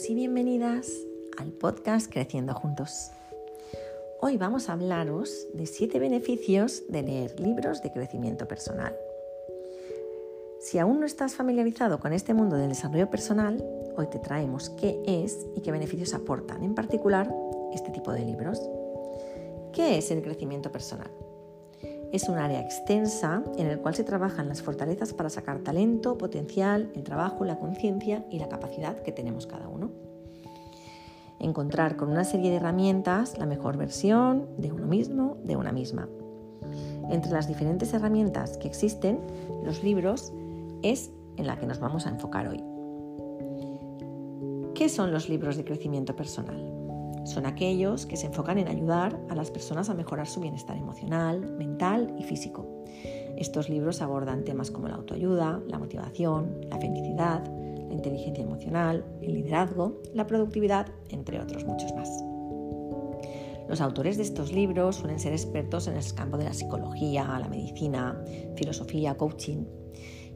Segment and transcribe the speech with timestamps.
[0.00, 0.90] Y bienvenidas
[1.36, 3.10] al podcast Creciendo Juntos.
[4.22, 8.96] Hoy vamos a hablaros de siete beneficios de leer libros de crecimiento personal.
[10.60, 13.62] Si aún no estás familiarizado con este mundo del desarrollo personal,
[13.94, 17.30] hoy te traemos qué es y qué beneficios aportan, en particular,
[17.74, 18.62] este tipo de libros.
[19.74, 21.10] ¿Qué es el crecimiento personal?
[22.12, 26.92] Es un área extensa en el cual se trabajan las fortalezas para sacar talento, potencial,
[26.94, 29.90] el trabajo, la conciencia y la capacidad que tenemos cada uno.
[31.40, 36.06] Encontrar con una serie de herramientas la mejor versión de uno mismo, de una misma.
[37.10, 39.18] Entre las diferentes herramientas que existen,
[39.64, 40.34] los libros
[40.82, 42.62] es en la que nos vamos a enfocar hoy.
[44.74, 46.81] ¿Qué son los libros de crecimiento personal?
[47.24, 51.40] Son aquellos que se enfocan en ayudar a las personas a mejorar su bienestar emocional,
[51.56, 52.84] mental y físico.
[53.36, 57.44] Estos libros abordan temas como la autoayuda, la motivación, la felicidad,
[57.88, 62.08] la inteligencia emocional, el liderazgo, la productividad, entre otros muchos más.
[63.68, 67.48] Los autores de estos libros suelen ser expertos en el campo de la psicología, la
[67.48, 68.20] medicina,
[68.56, 69.64] filosofía, coaching,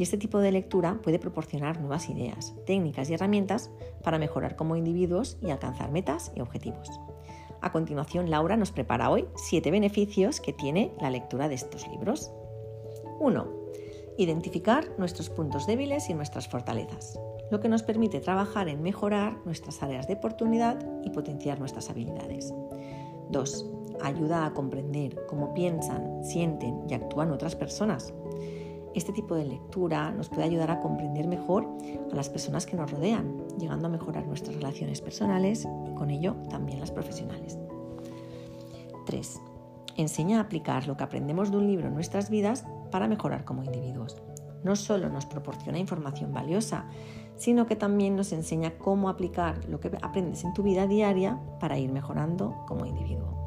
[0.00, 3.70] y este tipo de lectura puede proporcionar nuevas ideas, técnicas y herramientas
[4.02, 6.88] para mejorar como individuos y alcanzar metas y objetivos.
[7.60, 12.32] A continuación, Laura nos prepara hoy siete beneficios que tiene la lectura de estos libros.
[13.18, 13.46] 1.
[14.16, 17.20] Identificar nuestros puntos débiles y nuestras fortalezas,
[17.50, 22.54] lo que nos permite trabajar en mejorar nuestras áreas de oportunidad y potenciar nuestras habilidades.
[23.28, 23.70] 2.
[24.00, 28.14] Ayuda a comprender cómo piensan, sienten y actúan otras personas,
[28.94, 31.66] este tipo de lectura nos puede ayudar a comprender mejor
[32.10, 36.34] a las personas que nos rodean, llegando a mejorar nuestras relaciones personales y con ello
[36.48, 37.58] también las profesionales.
[39.06, 39.40] 3.
[39.96, 43.62] Enseña a aplicar lo que aprendemos de un libro en nuestras vidas para mejorar como
[43.62, 44.16] individuos.
[44.64, 46.86] No solo nos proporciona información valiosa,
[47.36, 51.78] sino que también nos enseña cómo aplicar lo que aprendes en tu vida diaria para
[51.78, 53.40] ir mejorando como individuo.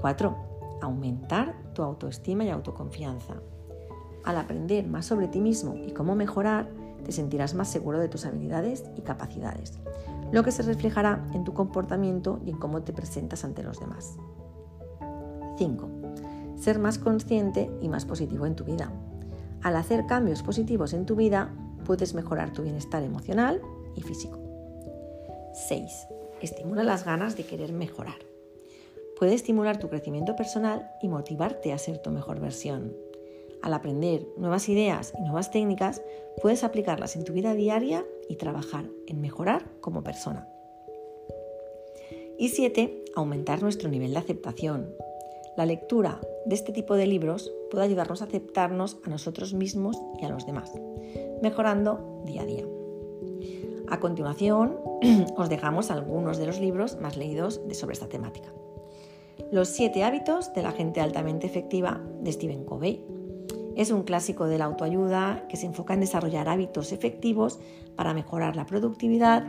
[0.00, 0.36] 4.
[0.82, 3.42] Aumentar tu autoestima y autoconfianza.
[4.24, 6.68] Al aprender más sobre ti mismo y cómo mejorar,
[7.04, 9.78] te sentirás más seguro de tus habilidades y capacidades,
[10.32, 14.16] lo que se reflejará en tu comportamiento y en cómo te presentas ante los demás.
[15.58, 15.88] 5.
[16.56, 18.90] Ser más consciente y más positivo en tu vida.
[19.62, 21.54] Al hacer cambios positivos en tu vida,
[21.84, 23.60] puedes mejorar tu bienestar emocional
[23.94, 24.38] y físico.
[25.68, 26.06] 6.
[26.40, 28.16] Estimula las ganas de querer mejorar.
[29.18, 32.92] Puede estimular tu crecimiento personal y motivarte a ser tu mejor versión,
[33.64, 36.02] al aprender nuevas ideas y nuevas técnicas,
[36.42, 40.46] puedes aplicarlas en tu vida diaria y trabajar en mejorar como persona.
[42.38, 43.04] Y 7.
[43.16, 44.94] Aumentar nuestro nivel de aceptación.
[45.56, 50.26] La lectura de este tipo de libros puede ayudarnos a aceptarnos a nosotros mismos y
[50.26, 50.70] a los demás,
[51.40, 52.66] mejorando día a día.
[53.88, 54.78] A continuación,
[55.38, 58.52] os dejamos algunos de los libros más leídos sobre esta temática.
[59.50, 63.06] Los siete hábitos de la gente altamente efectiva de Stephen Covey,
[63.76, 67.58] es un clásico de la autoayuda que se enfoca en desarrollar hábitos efectivos
[67.96, 69.44] para mejorar la productividad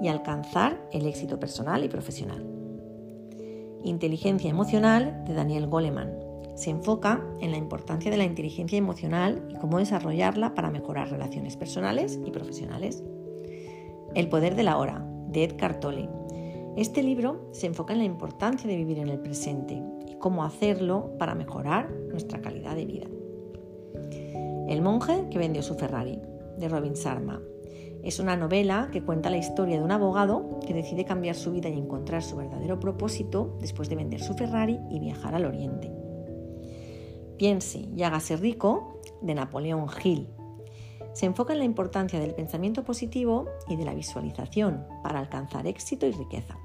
[0.00, 2.44] y alcanzar el éxito personal y profesional.
[3.84, 6.12] Inteligencia emocional de Daniel Goleman.
[6.56, 11.56] Se enfoca en la importancia de la inteligencia emocional y cómo desarrollarla para mejorar relaciones
[11.56, 13.04] personales y profesionales.
[14.14, 16.08] El poder de la hora de Ed Cartole.
[16.76, 21.12] Este libro se enfoca en la importancia de vivir en el presente y cómo hacerlo
[21.18, 23.06] para mejorar nuestra calidad de vida.
[24.68, 26.20] El monje que vendió su Ferrari,
[26.58, 27.40] de Robin Sharma.
[28.02, 31.68] Es una novela que cuenta la historia de un abogado que decide cambiar su vida
[31.68, 35.90] y encontrar su verdadero propósito después de vender su Ferrari y viajar al Oriente.
[37.36, 40.28] Piense y hágase rico, de Napoleón Hill.
[41.12, 46.06] Se enfoca en la importancia del pensamiento positivo y de la visualización para alcanzar éxito
[46.06, 46.56] y riqueza.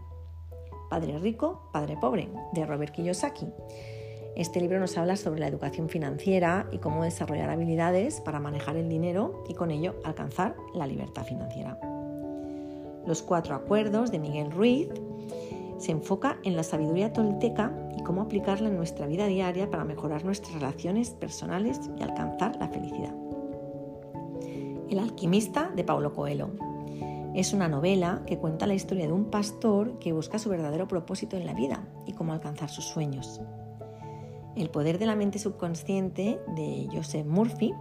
[0.89, 3.47] Padre rico, padre pobre, de Robert Kiyosaki
[4.35, 8.89] este libro nos habla sobre la educación financiera y cómo desarrollar habilidades para manejar el
[8.89, 11.77] dinero y con ello alcanzar la libertad financiera.
[13.05, 14.89] Los cuatro acuerdos de Miguel Ruiz
[15.77, 20.25] se enfoca en la sabiduría tolteca y cómo aplicarla en nuestra vida diaria para mejorar
[20.25, 23.13] nuestras relaciones personales y alcanzar la felicidad.
[24.89, 26.51] El alquimista de Paulo Coelho.
[27.35, 31.35] Es una novela que cuenta la historia de un pastor que busca su verdadero propósito
[31.35, 33.41] en la vida y cómo alcanzar sus sueños.
[34.55, 37.73] El poder de la mente subconsciente de Joseph Murphy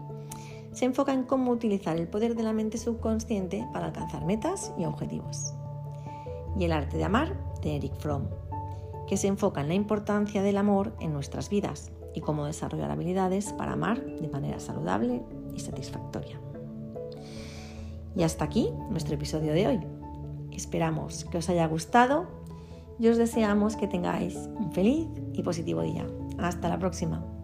[0.72, 4.86] se enfoca en cómo utilizar el poder de la mente subconsciente para alcanzar metas y
[4.86, 5.52] objetivos.
[6.56, 8.24] Y el arte de amar de Eric Fromm,
[9.06, 13.52] que se enfoca en la importancia del amor en nuestras vidas y cómo desarrollar habilidades
[13.52, 15.22] para amar de manera saludable
[15.54, 16.40] y satisfactoria.
[18.16, 19.80] Y hasta aquí nuestro episodio de hoy.
[20.52, 22.26] Esperamos que os haya gustado
[22.98, 26.06] y os deseamos que tengáis un feliz y positivo día.
[26.42, 27.41] Hasta la próxima.